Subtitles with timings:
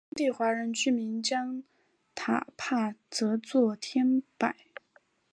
[0.15, 1.61] 当地华人居民将
[2.15, 2.93] 坦帕译
[3.45, 4.51] 作天柏。